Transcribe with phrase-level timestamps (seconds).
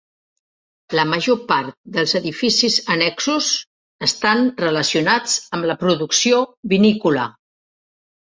[0.99, 3.49] La major part dels edificis annexos
[4.07, 6.39] estan relacionats amb la producció
[6.73, 7.27] vinícola.